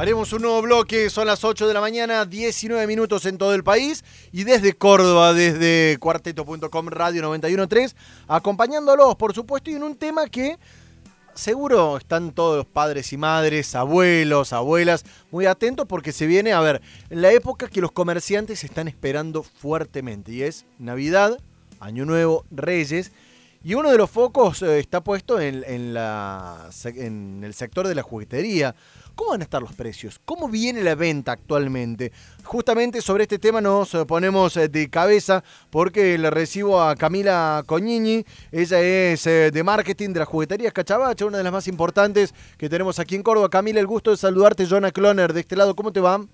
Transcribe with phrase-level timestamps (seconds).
[0.00, 3.62] Haremos un nuevo bloque, son las 8 de la mañana, 19 minutos en todo el
[3.62, 7.94] país y desde Córdoba, desde cuarteto.com Radio 913,
[8.26, 10.56] acompañándolos, por supuesto, y en un tema que
[11.34, 16.60] seguro están todos los padres y madres, abuelos, abuelas, muy atentos porque se viene, a
[16.60, 16.80] ver,
[17.10, 21.38] la época que los comerciantes están esperando fuertemente y es Navidad,
[21.78, 23.12] Año Nuevo, Reyes.
[23.62, 28.74] Y uno de los focos eh, está puesto en el sector de la juguetería.
[29.20, 30.18] ¿Cómo van a estar los precios?
[30.24, 32.10] ¿Cómo viene la venta actualmente?
[32.42, 38.24] Justamente sobre este tema nos ponemos eh, de cabeza porque le recibo a Camila Coñini.
[38.50, 42.70] Ella es eh, de marketing de la juguetería Cachabacha, una de las más importantes que
[42.70, 43.50] tenemos aquí en Córdoba.
[43.50, 44.66] Camila, el gusto de saludarte.
[44.66, 46.24] Jonah Cloner, de este lado, ¿cómo te va?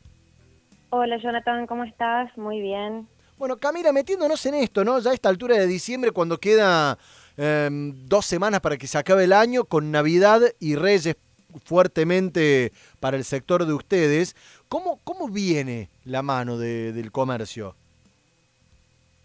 [0.90, 2.38] Hola, Jonathan, ¿cómo estás?
[2.38, 3.08] Muy bien.
[3.36, 5.00] Bueno, Camila, metiéndonos en esto, ¿no?
[5.00, 6.96] Ya a esta altura de diciembre, cuando queda
[7.36, 11.16] em, dos semanas para que se acabe el año, con Navidad y Reyes
[11.64, 14.36] fuertemente para el sector de ustedes.
[14.68, 17.74] ¿Cómo, cómo viene la mano del comercio?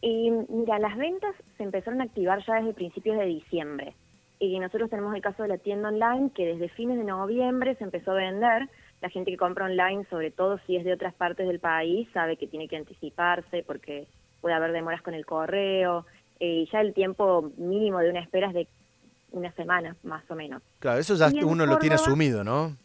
[0.01, 3.93] Y mira, las ventas se empezaron a activar ya desde principios de diciembre.
[4.39, 7.83] Y nosotros tenemos el caso de la tienda online que desde fines de noviembre se
[7.83, 8.67] empezó a vender.
[9.01, 12.37] La gente que compra online, sobre todo si es de otras partes del país, sabe
[12.37, 14.07] que tiene que anticiparse porque
[14.41, 16.07] puede haber demoras con el correo.
[16.39, 18.67] Eh, y ya el tiempo mínimo de una espera es de
[19.31, 20.61] una semana, más o menos.
[20.79, 22.75] Claro, eso ya uno lo tiene asumido, ¿no?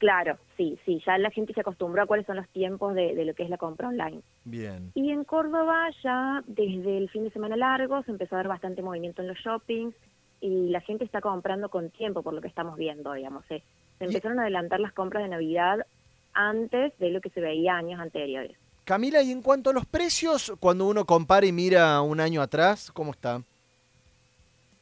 [0.00, 3.34] Claro, sí, sí, ya la gente se acostumbró a cuáles son los tiempos de, lo
[3.34, 4.22] que es la compra online.
[4.44, 4.90] Bien.
[4.94, 8.82] Y en Córdoba ya desde el fin de semana largo se empezó a ver bastante
[8.82, 9.94] movimiento en los shoppings
[10.40, 13.44] y la gente está comprando con tiempo por lo que estamos viendo, digamos.
[13.50, 13.62] ¿eh?
[13.98, 15.86] Se empezaron a adelantar las compras de Navidad
[16.32, 18.56] antes de lo que se veía años anteriores.
[18.84, 22.90] Camila, y en cuanto a los precios, cuando uno compara y mira un año atrás,
[22.90, 23.42] ¿cómo está?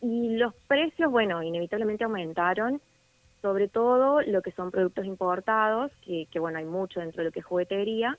[0.00, 2.80] Y los precios, bueno, inevitablemente aumentaron,
[3.42, 7.32] sobre todo lo que son productos importados, que, que bueno, hay mucho dentro de lo
[7.32, 8.18] que es juguetería,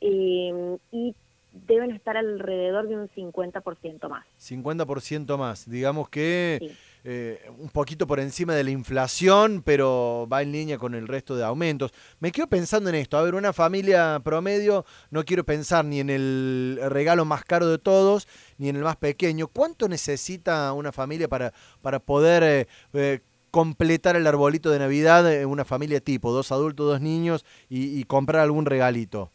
[0.00, 1.14] eh, y
[1.52, 4.26] deben estar alrededor de un 50% más.
[4.40, 6.72] 50% más, digamos que
[7.04, 11.36] eh, un poquito por encima de la inflación, pero va en línea con el resto
[11.36, 11.92] de aumentos.
[12.20, 16.10] Me quedo pensando en esto, a ver, una familia promedio, no quiero pensar ni en
[16.10, 19.48] el regalo más caro de todos, ni en el más pequeño.
[19.48, 22.42] ¿Cuánto necesita una familia para, para poder...
[22.42, 23.20] Eh, eh,
[23.50, 28.40] completar el arbolito de Navidad en una familia tipo, dos adultos, dos niños y comprar
[28.40, 29.28] algún regalito?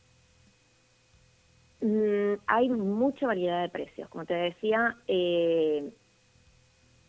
[1.82, 4.10] Mm, hay mucha variedad de precios.
[4.10, 4.96] Como te decía,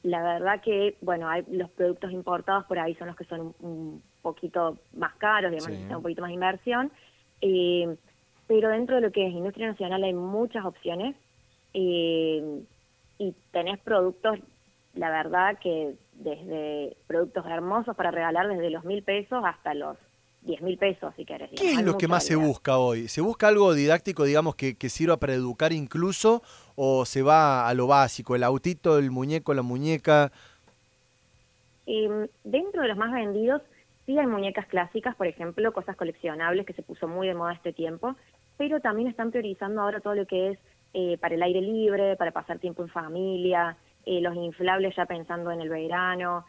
[0.02, 4.02] la verdad que, bueno, hay los productos importados por ahí son los que son un,
[4.22, 6.90] poquito más caros, digamos, un poquito más inversión.
[7.40, 7.96] Eh,
[8.46, 11.14] pero dentro de lo que es industria nacional hay muchas opciones
[11.74, 12.62] eh,
[13.18, 14.38] y tenés productos,
[14.94, 19.96] la verdad que desde productos hermosos para regalar desde los mil pesos hasta los
[20.48, 21.50] 10 mil pesos, si querés.
[21.50, 23.06] ¿Qué es lo que más se busca hoy?
[23.08, 26.42] ¿Se busca algo didáctico, digamos, que, que, sirva para educar incluso,
[26.74, 30.32] o se va a lo básico, el autito, el muñeco, la muñeca?
[31.86, 33.60] Em, dentro de los más vendidos,
[34.06, 37.74] sí hay muñecas clásicas, por ejemplo, cosas coleccionables que se puso muy de moda este
[37.74, 38.16] tiempo,
[38.56, 40.58] pero también están priorizando ahora todo lo que es
[40.94, 43.76] eh, para el aire libre, para pasar tiempo en familia,
[44.06, 46.46] eh, los inflables ya pensando en el verano.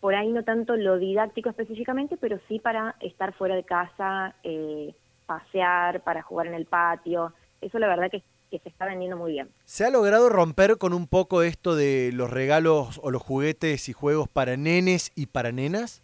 [0.00, 4.94] Por ahí no tanto lo didáctico específicamente, pero sí para estar fuera de casa, eh,
[5.26, 7.32] pasear, para jugar en el patio.
[7.60, 9.50] Eso la verdad que, se está vendiendo muy bien.
[9.64, 13.92] ¿Se ha logrado romper con un poco esto de los regalos o los juguetes y
[13.92, 16.00] juegos para nenes y para nenas?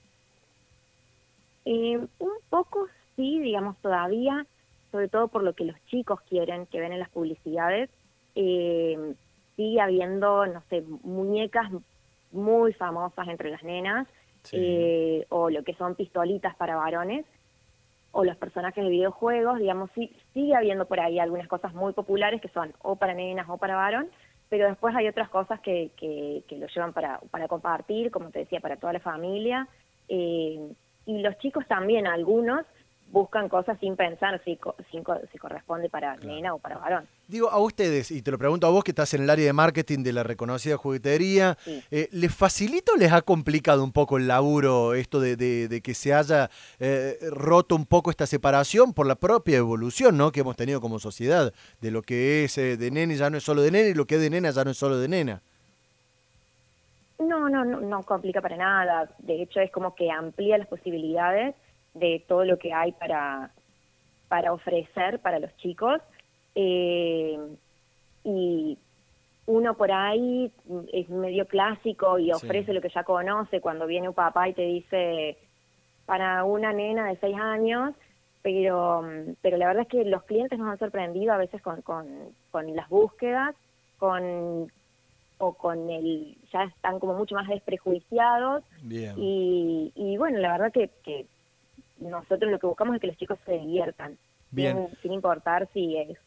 [1.64, 4.44] Eh, un poco sí, digamos todavía,
[4.90, 7.88] sobre todo por lo que los chicos quieren, que ven en las publicidades.
[8.34, 9.14] Eh,
[9.56, 11.70] sigue habiendo, no sé, muñecas
[12.32, 14.08] muy famosas entre las nenas,
[14.52, 17.24] eh, o lo que son pistolitas para varones,
[18.10, 22.40] o los personajes de videojuegos, digamos, sí, sigue habiendo por ahí algunas cosas muy populares
[22.40, 24.08] que son o para nenas o para varón,
[24.48, 28.60] pero después hay otras cosas que, que, lo llevan para, para compartir, como te decía,
[28.60, 29.66] para toda la familia.
[30.08, 30.60] Eh,
[31.06, 32.66] y los chicos también, algunos,
[33.10, 34.58] buscan cosas sin pensar si,
[34.90, 37.08] si, corresponde para nena o para varón.
[37.32, 39.54] Digo, a ustedes, y te lo pregunto a vos que estás en el área de
[39.54, 41.56] marketing de la reconocida juguetería,
[41.90, 46.12] eh, ¿les facilita o les ha complicado un poco el laburo esto de, que se
[46.12, 50.30] haya eh, roto un poco esta separación por la propia evolución ¿no?
[50.30, 51.54] que hemos tenido como sociedad?
[51.80, 54.04] De lo que es eh, de nene ya no es solo de nene y lo
[54.04, 55.40] que es de nena ya no es solo de nena.
[57.18, 59.08] No, no, no, no complica para nada.
[59.20, 61.54] De hecho, es como que amplía las posibilidades
[61.94, 63.52] de todo lo que hay para,
[64.28, 66.02] para ofrecer para los chicos.
[66.54, 67.38] Eh,
[68.24, 68.78] y
[69.46, 70.52] uno por ahí
[70.92, 74.62] es medio clásico y ofrece lo que ya conoce cuando viene un papá y te
[74.62, 75.36] dice,
[76.06, 77.94] para una nena de seis años,
[78.42, 79.04] pero,
[79.40, 82.06] pero la verdad es que los clientes nos han sorprendido a veces con, con,
[82.50, 83.54] con las búsquedas,
[83.98, 84.70] con
[85.38, 88.62] o con el, ya están como mucho más desprejuiciados.
[89.16, 91.26] Y, y bueno, la verdad que, que
[91.98, 94.16] nosotros lo que buscamos es que los chicos se diviertan,
[94.52, 94.88] Bien.
[95.00, 96.18] Sin, importar si es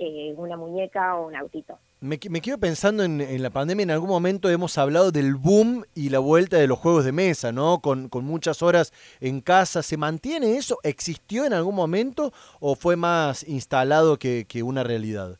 [0.00, 1.78] eh, una muñeca o un autito.
[2.00, 6.10] Me, me quedo pensando en, la pandemia, en algún momento hemos hablado del boom y
[6.10, 7.80] la vuelta de los juegos de mesa, ¿no?
[7.80, 9.82] Con, con muchas horas en casa.
[9.82, 10.78] ¿Se mantiene eso?
[10.84, 15.38] ¿Existió en algún momento o fue más instalado que, que una realidad?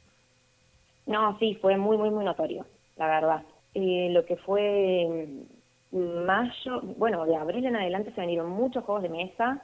[1.06, 2.66] No, sí, fue muy, muy, muy notorio,
[2.96, 3.42] la verdad.
[3.74, 5.28] Eh, lo que fue
[5.92, 9.62] mayo, bueno, de abril en adelante se vendieron muchos juegos de mesa.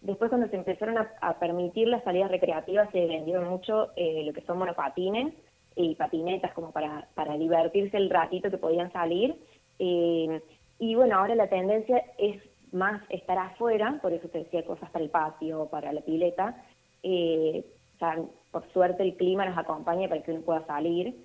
[0.00, 4.42] Después cuando se empezaron a, permitir las salidas recreativas se vendieron mucho eh, lo que
[4.42, 5.34] son monopatines
[5.74, 9.36] y patinetas como para, para divertirse el ratito que podían salir.
[9.78, 10.40] Eh,
[10.78, 12.40] y bueno, ahora la tendencia es
[12.72, 16.62] más estar afuera, por eso te decía cosas para el patio, para la pileta.
[17.02, 17.64] Eh,
[17.94, 18.18] o sea,
[18.50, 21.16] por suerte el clima nos acompaña para que uno pueda salir.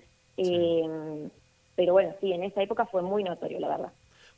[1.76, 3.92] pero bueno, sí, en esa época fue muy notorio, la verdad.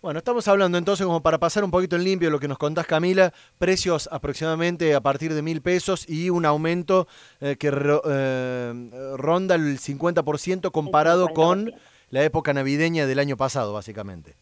[0.04, 2.86] Bueno, estamos hablando entonces, como para pasar un poquito en limpio lo que nos contás,
[2.86, 7.08] Camila, precios aproximadamente a partir de mil pesos y un aumento
[7.40, 11.72] eh, que eh, ronda el 50% comparado con
[12.10, 14.36] la época navideña del año pasado, básicamente.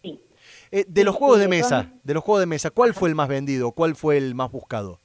[0.00, 0.20] Sí.
[0.70, 3.28] Eh, de los juegos de mesa, de los juegos de mesa, ¿cuál fue el más
[3.28, 3.72] vendido?
[3.72, 5.00] ¿Cuál fue el más buscado?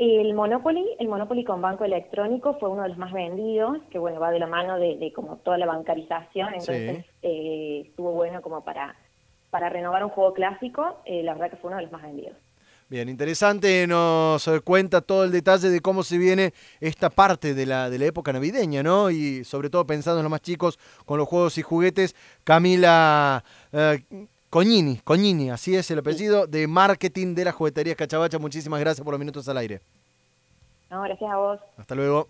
[0.00, 4.18] El Monopoly, el Monopoly con banco electrónico fue uno de los más vendidos, que bueno,
[4.18, 8.96] va de la mano de, como toda la bancarización, entonces eh, estuvo bueno como para,
[9.50, 12.34] para renovar un juego clásico, eh, la verdad que fue uno de los más vendidos.
[12.88, 17.90] Bien, interesante, nos cuenta todo el detalle de cómo se viene esta parte de la,
[17.90, 19.10] de la época navideña, ¿no?
[19.10, 24.02] Y sobre todo pensando en los más chicos con los juegos y juguetes, Camila eh,
[24.50, 28.40] Coñini, Coñini, así es el apellido, de marketing de la juguetería Cachabacha.
[28.40, 29.80] Muchísimas gracias por los minutos al aire.
[30.90, 31.60] No, gracias a vos.
[31.76, 32.26] Hasta luego.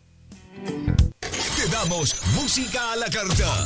[0.61, 3.65] Te damos música a la carta.